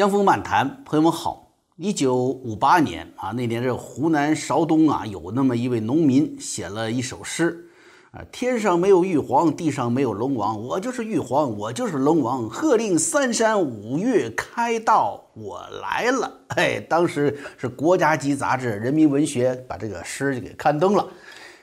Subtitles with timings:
[0.00, 1.52] 江峰漫谈，朋友们好。
[1.76, 7.68] 一九五八年啊，那年这湖南邵东啊，有那么一位农民写了一首诗
[8.10, 12.48] 啊：“天上没有玉皇，地上没有龙王，我就是玉皇，我就是龙王。
[12.48, 21.06] 喝令三山五岳开道，我来了。” 哎，当时是国家级杂志《人民文学》把这个诗就给刊登了。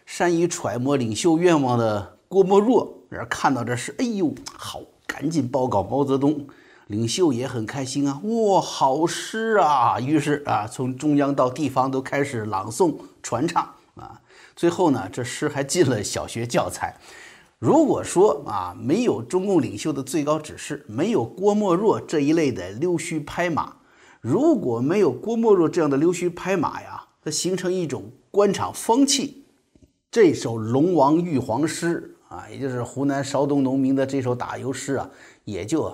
[0.06, 6.46] 善于揣摩领袖愿望的郭沫若，然看到这诗，哎呦，好，赶紧报告毛泽东。
[6.88, 10.00] 领袖也很开心啊，哇，好诗啊！
[10.00, 13.62] 于是啊，从中央到地方都开始朗诵传唱
[13.96, 14.22] 啊。
[14.56, 16.96] 最后呢，这诗还进了小学教材。
[17.60, 23.74] 如果说啊，没有中共领袖的最高指示，没有郭沫若这一类的溜须拍马，
[24.22, 29.44] 如果没有郭沫若这样的溜须拍马呀，它形成一种官场风气，
[30.10, 35.10] 这首龙王玉皇诗啊，也就是湖南邵东农民的这首打油诗啊，
[35.44, 35.94] 也就。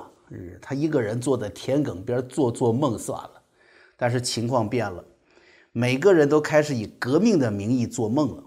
[0.62, 3.42] 他一个人坐在田埂边做做梦算了，
[3.98, 5.04] 但是情况变了，
[5.72, 8.44] 每个人都开始以革命的名义做梦了。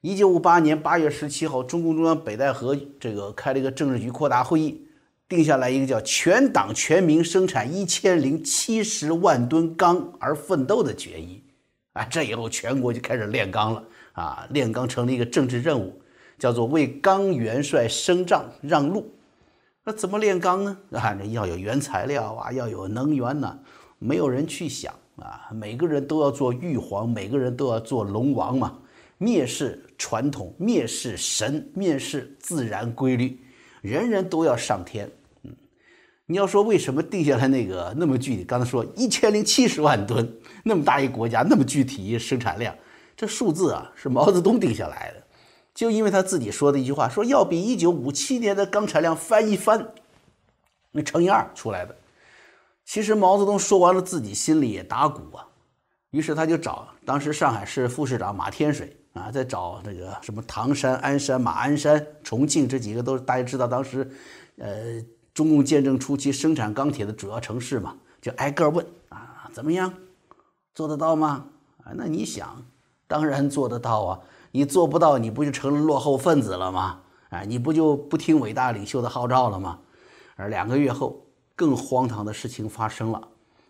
[0.00, 4.86] 一九五八年八月十七号，中共中央北戴河这个开了一个政治局扩大会议，
[5.28, 11.42] 定下来一个叫“全党全民生产一千零七十万吨钢而奋斗”的决议。
[11.94, 15.98] 啊，这以后全国就开始炼钢了啊，炼钢成了一个政治任务，
[16.38, 19.10] 叫做为钢元帅升帐让路。
[19.86, 20.76] 那怎么炼钢呢？
[20.92, 23.58] 啊，要有原材料啊，要有能源呢，
[23.98, 25.48] 没有人去想啊。
[25.52, 28.78] 每个人都要做玉皇，每个人都要做龙王嘛。
[29.20, 33.38] 蔑视传统，蔑视神，蔑视自然规律，
[33.82, 35.08] 人人都要上天。
[35.42, 35.54] 嗯，
[36.24, 38.42] 你要说为什么定下来那个那么具体？
[38.42, 40.26] 刚才说一千零七十万吨，
[40.64, 42.74] 那么大一国家，那么具体生产量，
[43.14, 45.23] 这数字啊是毛泽东定下来的。
[45.74, 49.92] 就因为他自己说的一句话，说要比一九五七年的钢产量翻一番，
[50.92, 51.96] 那乘以二出来的。
[52.84, 55.48] 其实毛泽东说完了，自己心里也打鼓啊。
[56.10, 64.08] 于是他就找当时上海市副市长马天水啊，在找那个什么唐山、鞍山、马鞍山、重庆这几个都是大家知道当时，
[64.58, 69.92] 呃，中共建政初期生产钢铁的主要城市嘛，就挨个问啊，怎么样，
[70.72, 71.46] 做得到吗？
[71.82, 72.64] 啊，那你想，
[73.08, 74.20] 当然做得到啊。
[74.56, 77.00] 你做不到，你不就成了落后分子了吗？
[77.30, 79.80] 哎，你不就不听伟大领袖的号召了吗？
[80.36, 81.26] 而两个月后，
[81.56, 83.20] 更荒唐的事情发生了。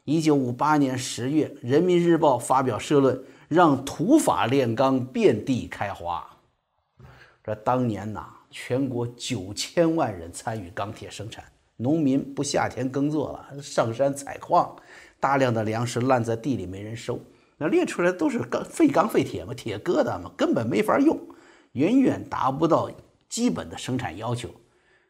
[0.05, 3.19] 一九五八年十月，《人民日报》发表社论，
[3.49, 6.23] 让土法炼钢遍地开花。
[7.43, 11.43] 这当年呐，全国九千万人参与钢铁生产，
[11.79, 14.77] 农民不下田耕作了，上山采矿，
[15.19, 17.19] 大量的粮食烂在地里没人收。
[17.65, 21.19] 那炼出来都是钢废钢废铁嘛，铁疙瘩嘛，根本没法用，
[21.73, 22.91] 远远达不到
[23.27, 24.51] 基本的生产要求，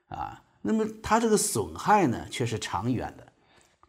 [0.07, 3.27] 啊，那么它这个损害呢，却是长远的。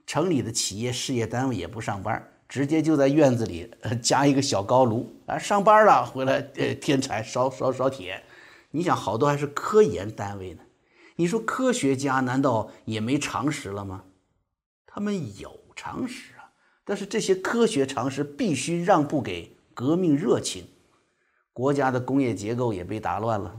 [0.08, 3.72] 城里的企业事业单位也不上班，直接就在院子里
[4.02, 8.24] 加一个小高炉啊，上班了回来呃添柴烧烧烧铁。
[8.72, 10.62] 你想，好多还是科研单位呢，
[11.18, 14.06] 你说科学家难道也没常识了吗？
[14.88, 16.32] 他们有常识。
[16.86, 20.64] 但是这些科学常识必须让步给革命热情，
[21.52, 23.54] 国家的工业结构也被打乱了，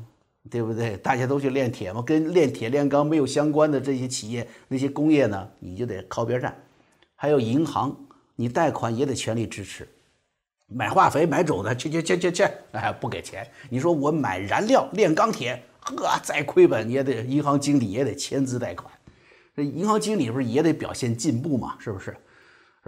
[0.49, 0.97] 对不对？
[0.99, 6.57] 大家都去炼铁嘛，跟炼铁炼钢没有相关的这些企业、那些工业呢，你就得靠边站。
[7.17, 7.95] 还有银行，
[8.37, 9.89] 你贷款也得全力支持，
[10.69, 13.45] 买化肥、买种子，去去去去去，哎，不给钱。
[13.69, 18.93] 你说我买燃料炼钢铁，呵，再亏本也得银行经理也得签字贷款。
[19.57, 21.77] 这银行经理不是也得表现进步嘛？
[21.81, 22.17] 是不是？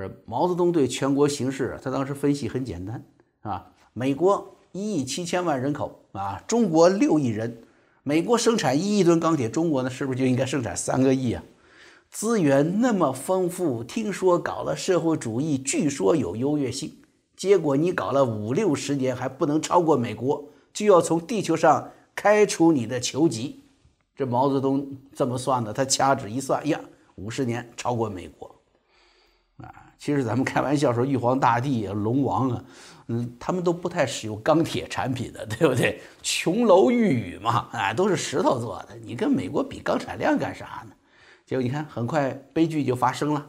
[0.02, 3.04] 是毛泽东对全国形势，他当时分析很简单
[3.40, 3.72] 啊。
[3.92, 7.64] 美国一亿七千万人口啊，中国六亿人，
[8.04, 11.42] 美国生产一亿吨钢铁，中国呢是不是就应该生产三个亿啊？
[12.10, 16.92] 资源那么丰富，听说搞了社会主义，据说有优越性，
[17.36, 23.64] 结果你搞了五六十年还不能超过美国，就要从地球上开除你的球籍。
[24.14, 26.80] 这毛泽东这么算的，他掐指一算，呀，
[27.16, 28.57] 五十年超过美国。
[29.98, 32.64] 其实咱们开玩笑说玉皇大帝啊、龙王啊，
[33.08, 36.00] 嗯，他们都不太使用钢铁产品的，对不对？
[36.22, 38.94] 琼楼玉宇嘛，啊，都是石头做的。
[39.02, 40.94] 你跟美国比钢产量干啥呢？
[41.44, 43.44] 结果你看，很快悲剧就发生了。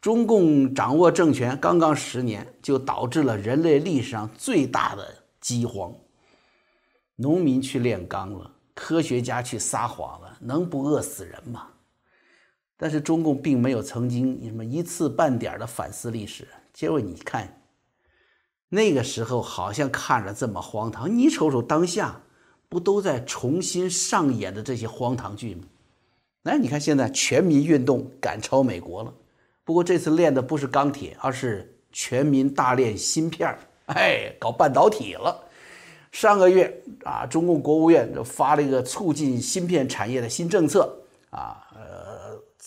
[0.00, 5.06] 中共掌握政权刚刚十年，就导致了人类历史上最大的
[5.40, 5.92] 饥荒。
[7.14, 11.68] 农民去炼钢了，科学家去撒谎了，能不饿死人吗？
[12.76, 16.46] 但是中共并没有曾经什么一次半点的反思历史。
[16.72, 17.60] 结果你看，
[18.68, 22.20] 那个时候好像看着这么荒唐，你瞅瞅当下，
[22.68, 25.62] 不都在重新上演的这些荒唐剧吗？
[26.42, 29.12] 那你看现在全民运动赶超美国了，
[29.64, 35.44] 不过这次练的不是钢铁，而是全民大炼芯片儿，哎，搞半导体了。
[36.12, 40.96] 上个月啊，中共国务院就发了一个促进芯片产业的新政策
[41.30, 41.65] 啊，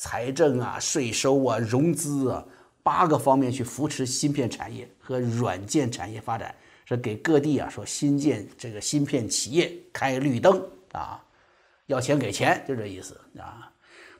[0.01, 2.45] 财政啊、税收啊、融资啊，
[2.81, 6.55] 八个方面去扶持芯片产业和软件产业发展，
[6.85, 10.63] 是给各地啊说新建这个芯片企业开绿灯
[10.93, 11.21] 啊，
[11.87, 13.69] 要钱给钱，就这意思啊。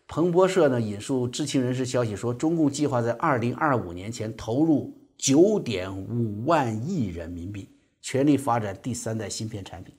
[0.06, 7.70] 彭博社呢引述知情人士消息说，中共计划在二零二五年前投入九点五万亿人民币。
[8.02, 9.96] 全力发展第三代芯片产品，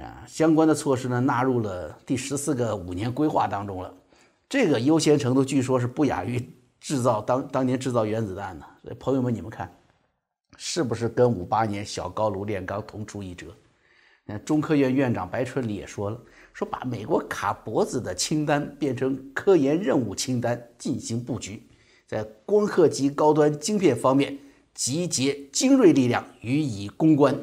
[0.00, 3.92] 啊，相关的措施呢纳入了第十四个五年规划当中了。
[4.50, 6.46] 这个优先程度据说是不亚于
[6.80, 8.66] 制造当当年制造原子弹的。
[8.82, 9.74] 所以朋友们，你们看，
[10.58, 13.46] 是不是跟五八年小高炉炼钢同出一辙？
[14.24, 16.20] 那中科院院长白春礼也说了，
[16.52, 21.62] 说把美国卡脖子的清单变成科研任务清单进行布局，
[22.06, 24.38] 在光刻机高端晶片方面。
[24.72, 27.36] 集结精锐力量予以攻关。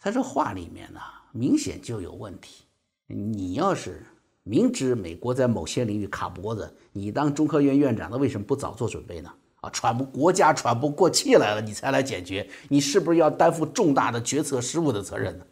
[0.00, 1.00] 他这话里面呢，
[1.32, 2.64] 明显就有问题。
[3.08, 4.06] 你要是
[4.44, 9.30] 明知美国在某些领域卡脖子，你当中科院院长的为什么不早做准备呢？
[9.60, 15.44] 啊，喘不国家喘不过气来了，你才来解决，你是不是要担负重大的决策失误的责任呢？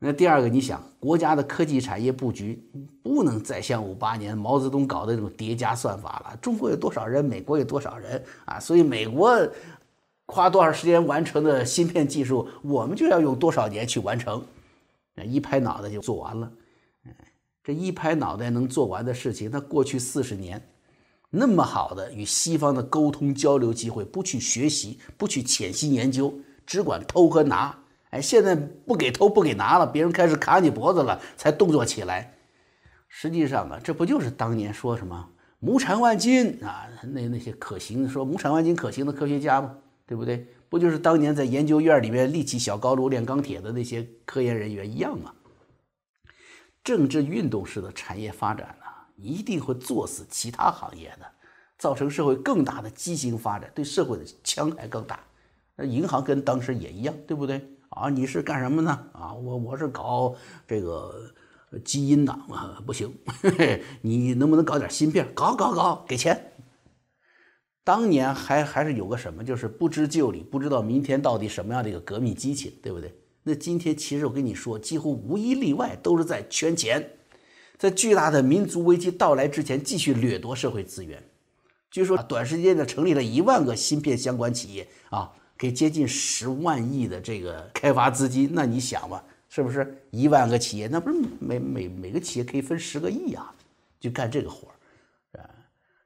[0.00, 2.60] 那第二个，你想国家的科技产业布局
[3.02, 6.36] 不能再像五八年毛泽东搞的那种叠加算法了。
[6.42, 8.58] 中国有多少人，美国有多少人啊？
[8.58, 9.36] 所以美国
[10.26, 14.44] 花多少时间完成的芯片技术，我们就要用多少年去完成。
[15.24, 16.50] 一拍脑袋就做完了。
[17.68, 20.70] 这一拍脑袋能做完的事情，那过去四十年
[21.28, 26.32] 那么好的与西方的沟通交流机会，不去学习，不去潜心研究，
[26.64, 27.78] 只管偷和拿。
[28.08, 32.32] 哎，现在不给偷不给拿了，别人开始卡你脖子了，才动作起来。
[33.06, 35.28] 实际上啊，这不就是当年说什么
[35.60, 36.86] “亩产万斤”啊？
[37.12, 39.76] 那那些可行说“亩产万斤”可行的科学家吗？
[40.06, 40.46] 对不对？
[40.70, 45.34] 不就是当年在研究院里面立起小高炉炼钢铁的那些科研人员一样吗？
[46.88, 51.26] 政治运动式的产业发展呢，一定会作死其他行业的，
[51.76, 55.20] 造成社会更大的畸形发展，对社会的伤害更大。
[55.76, 57.62] 那银行跟当时也一样，对不对？
[57.90, 58.90] 啊，你是干什么呢？
[59.12, 60.34] 啊，我我是搞
[60.66, 61.30] 这个
[61.84, 63.14] 基因的啊，不行，
[64.00, 65.30] 你能不能搞点芯片？
[65.34, 66.52] 搞搞搞，给钱。
[67.84, 73.14] 当年还还是有个什么，就是不知就里，不知道明天到底什么样的一个革命激情，对不对？
[73.48, 77.10] 那今天其实我跟你说，几乎无一例外都是在圈钱，
[77.78, 81.22] 在巨大的民族危机到来之前继续掠夺社会资源。
[81.90, 85.32] 据说短时间内成立了一万个芯片相关企业啊。
[85.60, 90.86] 给接近十万亿的这个开发资金，那你想吧，是不是一万个企业？
[90.86, 93.52] 那不是每每每个企业可以分十个亿啊？
[93.98, 95.50] 就干这个活儿，啊，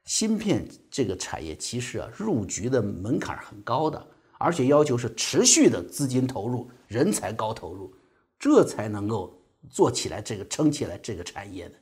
[0.07, 4.07] 芯片这个产业其实啊，入局的门槛很高的，
[4.43, 7.95] 而且要求是持续的资金投入、人才高投入，
[8.39, 9.41] 这才能够
[9.71, 11.75] 做起来这个撑起来这个产业的。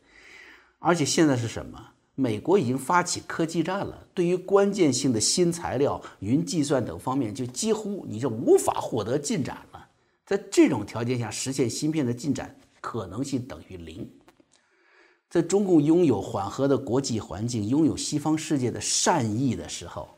[0.79, 1.81] 而且现在是什么？
[2.15, 9.89] 美国已经发起科技战了，对于关键性的新材料、云计算等方面，就几乎你就无法获得进展了。
[10.27, 14.07] 在这种条件下，实现芯片的进展可能性等于零。
[15.31, 20.11] 在中共拥有缓和的国际环境、拥有西方世界的善意的时候，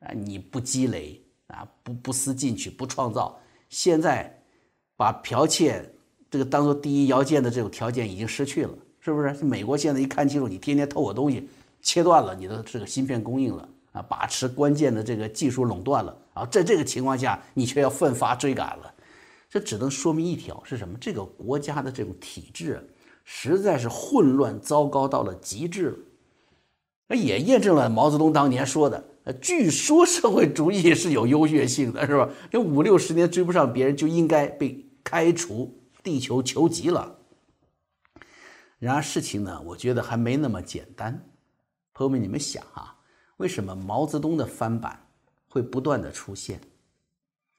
[0.00, 3.38] 啊，你不积累啊，不不思进取，不创造，
[3.68, 4.42] 现在
[4.96, 5.88] 把剽窃
[6.30, 8.70] 这个当做第一要件的这种条件已经失去了。
[8.98, 9.32] 是不是？
[9.44, 11.48] 美国现在一看清楚，你天天偷我东西，
[11.80, 18.92] 切断了你的这个芯片供应了啊，把持关键的这个技术垄断了啊，在这个情况下，你却要奋发追赶了，
[19.48, 20.98] 这只能说明一条是什么？
[21.00, 22.84] 这个国家的这种体制
[23.22, 25.98] 实在是混乱糟糕到了极致了。
[27.06, 32.30] 那也验证了毛泽东当年说的：“呃，据说社会主义是有优越性的，是吧？
[32.48, 37.18] 这五六十年追不上别人，就应该被开除地球球籍了。”
[38.78, 41.28] 然而事情呢，我觉得还没那么简单。
[41.92, 42.94] 朋友们，你们想啊，
[43.38, 45.08] 为什么毛泽东的翻版
[45.48, 46.60] 会不断的出现？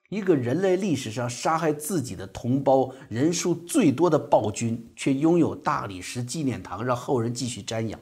[0.07, 7.99] 一个人类历史上杀害自己的同胞人数最多的暴君，却拥有大理石纪念堂让后人继续瞻仰。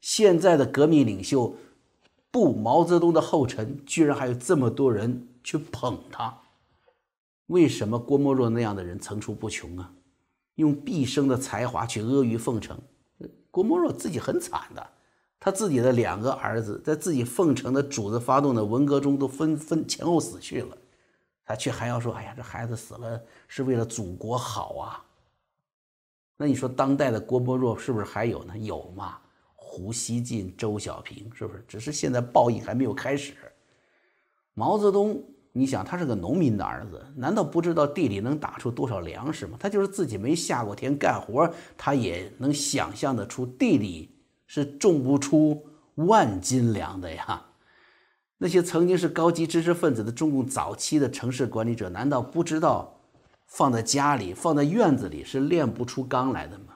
[0.00, 1.54] 现在的革命领袖
[2.32, 6.36] 步毛泽东的后尘，居然还有这么多人去捧他。
[7.46, 9.92] 为什么郭沫若那样的人层出不穷啊？
[10.56, 12.78] 用毕生的才华去阿谀奉承，
[13.50, 14.86] 郭沫若自己很惨的，
[15.40, 20.76] 他自己的两个儿子在自己奉承的主子发动的文革中都纷纷前后死去了，
[21.44, 25.04] 他却还要说：“哎呀，这孩子死了是为了祖国好啊。”
[26.36, 28.56] 那你说当代的郭沫若是不是还有呢？
[28.58, 29.18] 有嘛？
[29.72, 31.64] 胡锡进、周小平，是不是？
[31.66, 33.32] 只是现在报应还没有开始。
[34.52, 39.56] 毛泽东，你想他是个农民的儿子，难道不知道地里能打出多少粮食吗？
[39.58, 44.14] 他就是自己没下过田干活，他也能想象得出地里
[44.46, 47.42] 是种不出万斤粮的呀。
[48.36, 53.00] 那些曾经是高级知识分子的中共早期的城市管理者，难道不知道
[53.46, 56.74] 放在家里、放在院子里是炼不出钢来的吗？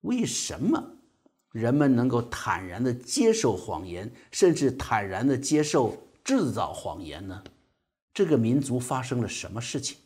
[0.00, 0.82] 为什么
[1.52, 7.42] 人们能够坦然地接受谎言，甚至坦然地接受制造谎言呢？
[8.14, 9.98] 这个民族发生了什么事情？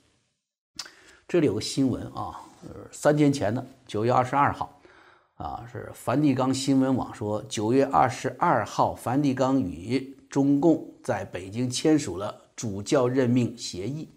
[1.29, 4.81] 这里有个新闻啊，呃三天前的九月二十二号，
[5.37, 14.09] 啊，是梵蒂冈新闻网说，九月二十二号，梵蒂冈与中共在北京签署了主教任命协议，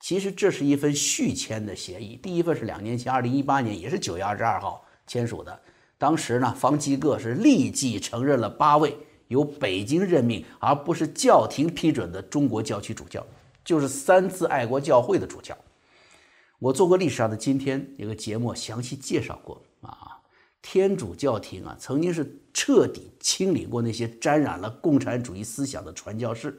[0.00, 2.16] 其实这是一份续签的协议。
[2.16, 5.58] 第一份是两年前，二零一八年也是九月二十二号签署的。
[5.98, 13.26] 当时呢，方济各是立即承认了八位由北京任命而不是教廷批准的中国教区主教，
[13.64, 15.56] 就是三自爱国教会的主教。
[16.60, 20.16] 我做过历史上的今天有个节目详细介绍过啊。
[20.60, 26.58] 天主教廷啊，曾经是彻底清理过那些沾染了共产主义思想的传教士，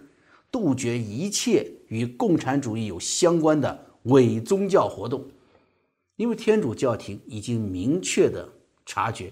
[0.50, 5.26] 杜绝一切与共产主义有相关的伪宗教活动。
[6.16, 8.48] 因为天主教廷已经明确的
[8.90, 9.32] 察觉，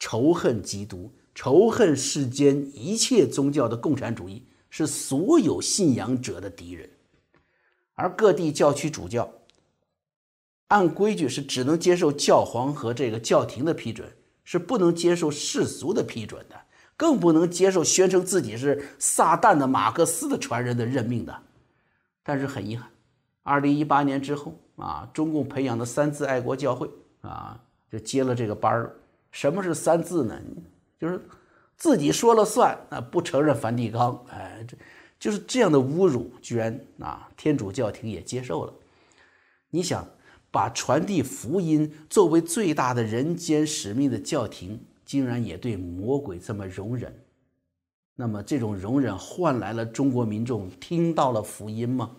[0.00, 6.90] 仇恨基督、仇恨世间一切宗教的共产主义是所有信仰者的敌人，
[7.94, 9.32] 而各地教区主教。
[10.66, 16.60] 按规矩是只能接受教皇和这个教廷的批准，是不能接受世俗的批准的，
[16.96, 21.42] 更不能接受宣称自己是撒旦的马克思的传人的任命的。
[22.24, 22.90] 但是很遗憾，
[23.44, 28.96] 二零一八年之后啊，中共培养的三自爱国教会啊，就接了这个班儿。
[29.30, 30.40] 什么是三自呢？
[30.98, 31.20] 就是
[31.76, 34.24] 自己说了算啊，不承认梵蒂冈。
[34.30, 34.76] 哎，这
[35.18, 38.72] 就是这样的侮辱，居然啊，天主教廷也接受了。
[39.70, 40.06] 你想？
[40.52, 47.14] 把传递福音作为最大的人间使命的教廷，竟然也对魔鬼这么容忍，
[48.16, 52.16] 那么这种容忍换来了中国民众听到了福音吗？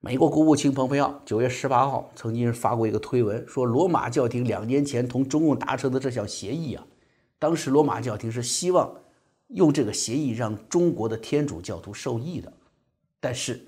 [0.00, 6.86] 美国国务卿蓬佩奥九月十八号曾经发过一个推文，说罗马教廷两年前同中共达成的这项协议啊，
[7.38, 8.92] 当时罗马教廷是希望
[9.48, 12.52] 用这个协议让中国的天主教徒受益的，
[13.20, 13.66] 但是。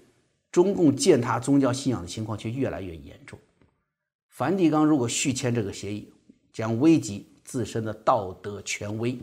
[0.50, 3.38] 中共践踏宗教信仰的情况却越来越严重。
[4.28, 6.12] 梵蒂冈如果续签这个协议，
[6.52, 9.18] 将危及自身的道德权威。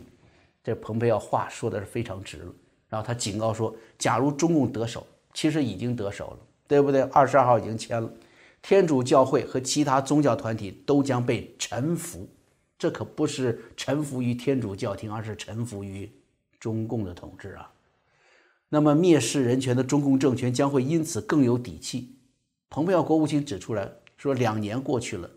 [0.64, 2.52] 这蓬佩奥话说的是非常直了。
[2.88, 6.38] 然后他警告说，假如中共得手，其实已经得手了，
[6.70, 7.00] 对不对？
[7.00, 8.08] 二十二号已经签了，
[8.62, 12.28] 天主教会和其他宗教团体都将被臣服。
[12.78, 16.08] 这可不是臣服于天主教廷，而是臣服于
[16.60, 17.72] 中共的统治啊。
[18.68, 22.14] 那么，蔑视人权的中共政权将会因此更有底气。
[22.68, 25.28] 蓬佩奥国务卿指出来说，两年过去了，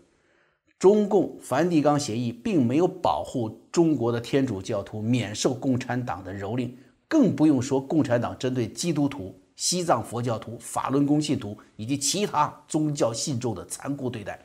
[0.78, 6.70] 中共梵蒂冈协议并没有保护中国的天主教徒免受共产党的蹂躏，
[7.08, 14.38] 更不用说共产党针对基督徒、西藏佛教徒、法轮功信徒以及其他宗教信众的残酷对待。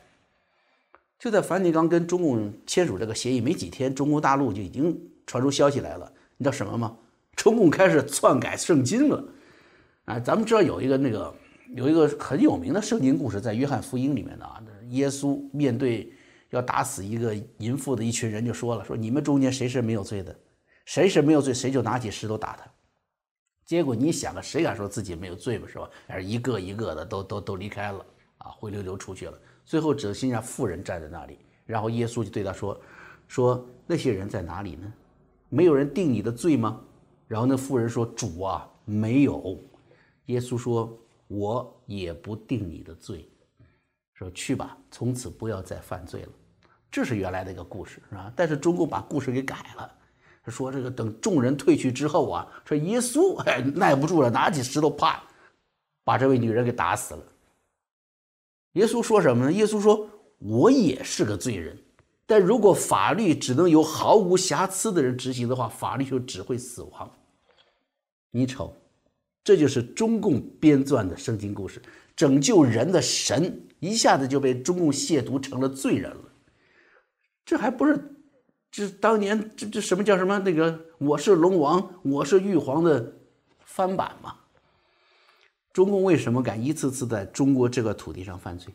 [1.18, 6.96] 就在梵蒂冈跟中共签署这个协议没几天，中国大陆就已经传出消息来了，你知道什么吗？
[7.36, 9.24] 中共开始篡改圣经了，
[10.06, 11.34] 啊，咱们知道有一个那个
[11.74, 16.12] 有一个很有名的圣经故事，在约翰福音里面的啊，耶稣面对
[16.50, 20.34] 要打死一个淫妇的一群人，就说了：说你们中间谁是没有罪的，
[20.84, 22.64] 谁是没有罪，谁就拿起石头打他。
[23.70, 25.88] 结果你想啊，谁敢说自己没有罪嘛，是吧？
[26.08, 28.04] 而一个一个的都都都离开了
[28.38, 29.38] 啊，灰溜溜出去了。
[29.64, 32.76] 最后只剩下妇人站在那里，然后耶稣就对他说：
[33.28, 34.92] 说那些人在哪里呢？
[35.50, 36.80] 没有人定你的罪吗？
[37.28, 39.56] 然后那妇人说：“主啊，没有。”
[40.26, 40.92] 耶稣说
[41.28, 43.30] ：“我也不定你的罪，
[44.14, 46.32] 说去吧，从此不要再犯罪了。”
[46.90, 48.32] 这是原来的一个故事，是吧？
[48.34, 49.94] 但是中共把故事给改了，
[50.42, 55.22] 他说这个等众人退去之后啊，说耶稣哎耐不住了，拿起石头啪，
[56.02, 57.22] 把这位女人给打死了。
[58.72, 59.52] 耶稣说什么呢？
[59.52, 61.76] 耶稣说：“我也是个罪人。”
[62.24, 67.10] 但如果法律只能由毫无瑕疵的人执行的话，法律就只会死亡。
[68.30, 68.72] 你瞅，
[69.42, 71.82] 这就是中共编撰的圣经故事，
[72.14, 76.22] 拯救人的神一下子就被中共亵渎成了罪人了。
[77.44, 78.14] 这还不是，
[78.70, 83.12] 这当年这这什么叫什么那个我是龙王，我是玉皇的
[83.64, 84.36] 翻版嘛？
[85.72, 88.72] 中共为什么敢一次次在中国这个土地上犯罪？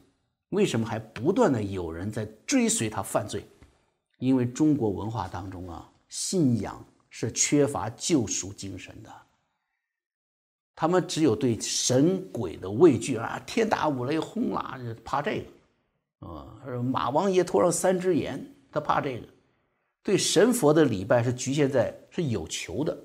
[0.50, 3.46] 为什么还不断的有人在追随他犯罪？
[4.20, 9.10] 因为中国文化当中啊，信仰是缺乏救赎精神的。
[10.76, 15.46] 他们只有对神鬼的畏惧啊，天打五雷轰啦，怕这
[16.20, 16.48] 个，啊，
[16.84, 19.28] 马王爷头上三只眼，他怕这个。
[20.06, 22.96] 对神佛的礼拜是局限在是有求的，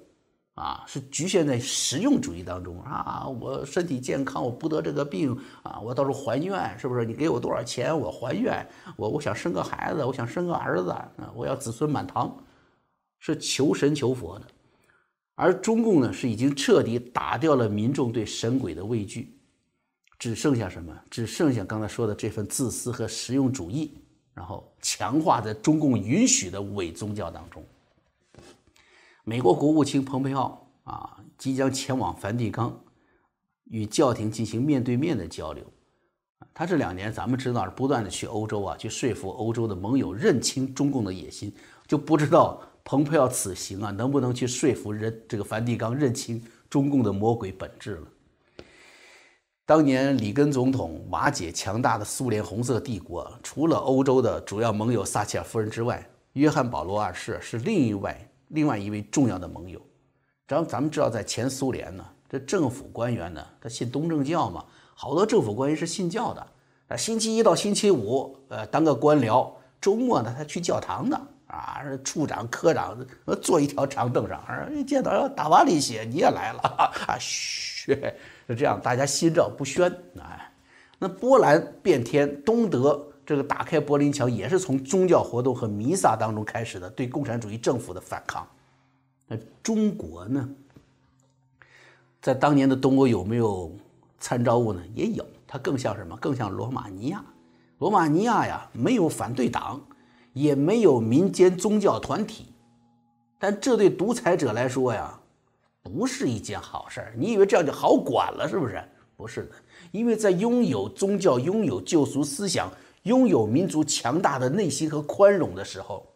[0.53, 3.27] 啊，是局限在实用主义当中啊。
[3.27, 7.07] 我身体健康，我不得这个病啊，我到时候还愿，是不是？
[7.07, 8.69] 你给我多少钱，我还愿。
[8.99, 12.37] 我我想生个孩子，我想生个儿子啊，我要子孙满堂，
[13.19, 14.45] 是求神求佛的。
[15.37, 19.41] 而中共呢，是已经彻底打掉了民众对神鬼的畏惧，
[20.19, 20.95] 只剩下什么？
[21.09, 23.97] 只剩下刚才说的这份自私和实用主义。
[24.35, 27.65] 然后强化在中共允许的伪宗教当中。
[29.25, 32.79] 美国国务卿蓬佩奥啊，即将前往梵蒂冈，
[33.65, 35.65] 与教廷进行面对面的交流。
[36.53, 41.53] 他这两年咱们知道是不断的去欧洲啊，去说服欧洲的盟友认清中共的野心，
[41.87, 48.09] 就不知道蓬佩奥此行啊，能不能去说服人这个梵蒂冈认清中共的魔鬼本质了。
[49.67, 59.81] 当年里根总统瓦解强大的苏联红色帝国，除了欧洲的主要盟友撒切尔夫人之外，约翰保罗二世是另一外另外一位重要的盟友。
[60.49, 64.65] 咱咱们知道，在前苏联呢，这政府官员呢，他信东正教嘛，
[64.95, 66.47] 好多政府官员是信教的。
[66.89, 69.49] 啊，星期一到星期五，呃，当个官僚，
[69.81, 71.21] 周末呢，他去教堂的。
[71.47, 72.97] 啊，处长、科长
[73.43, 74.41] 坐一条长凳上，
[74.87, 77.17] 见到要打瓦里写，你也来了啊？
[77.19, 77.99] 嘘。
[78.55, 79.91] 是这样，大家心照不宣。
[80.19, 80.53] 哎，
[80.99, 88.45] 那波兰变天，东德这个打开柏林墙，也是从宗教活动和弥撒当中开始的对共产主义政府的反抗。
[89.29, 90.49] 那中国呢，
[92.21, 93.73] 在当年的东欧有没有
[94.19, 94.83] 参照物呢？
[94.95, 96.17] 也有，它更像什么？
[96.17, 97.25] 更像罗马尼亚。
[97.79, 99.81] 罗马尼亚呀，没有反对党，
[100.33, 102.47] 也没有民间宗教团体，
[103.39, 105.20] 但这对独裁者来说呀。
[105.83, 108.49] 不是一件好事儿，你以为这样就好管了？
[108.49, 108.83] 是不是？
[109.17, 109.53] 不是的，
[109.93, 116.07] 因为在拥有宗教、拥有救赎思想、拥有民族强大的内心和宽容的时候，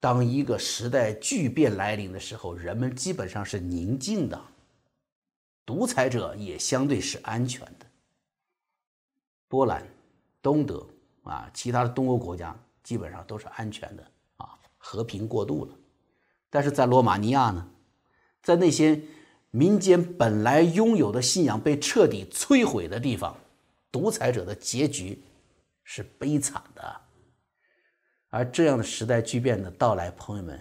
[0.00, 4.40] 当一个时代巨变来临的时候，人们基本上是宁静的，
[5.64, 7.86] 独裁者也相对是安全的。
[9.46, 9.86] 波兰、
[10.42, 10.84] 东德
[11.22, 14.04] 啊，其他的东欧国家基本上都是安全的
[14.38, 15.72] 啊，和平过渡了。
[16.48, 17.68] 但是在罗马尼亚呢？
[18.42, 19.00] 在那些
[19.50, 23.36] 民间本来拥有的信仰被彻底摧毁的地方，
[23.92, 25.20] 独裁者的结局
[25.84, 27.00] 是悲惨的。
[28.28, 30.60] 而这样的时代巨变的到来，朋友们，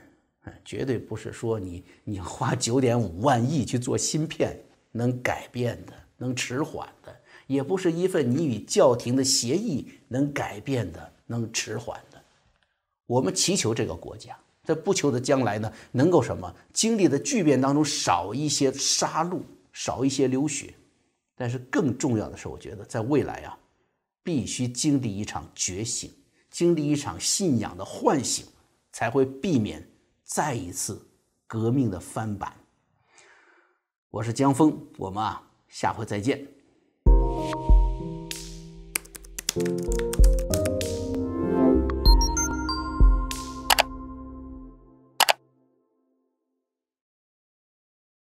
[0.65, 4.60] 绝对不是说你你花九点五万亿去做芯片
[4.92, 7.15] 能改变的，能迟缓的，
[7.46, 12.20] 也不是一份你与教廷的协议能改变的，能迟缓的。
[13.06, 14.36] 我们祈求这个国家。
[14.69, 19.41] 在不求的将来呢，能够什么经历的巨变当中少一些杀戮，
[19.73, 20.71] 少一些流血，
[21.36, 23.58] 但是更重要的是，我觉得在未来啊，
[24.21, 26.12] 必须经历一场觉醒，
[26.51, 28.45] 经历一场信仰的唤醒，
[28.91, 29.84] 才会避免
[30.23, 31.03] 再一次
[31.47, 32.53] 革命的翻版。
[34.12, 36.47] 我是江峰，我们啊，下回再见。